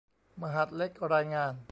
[0.41, 1.53] มหาดเล็กรายงาน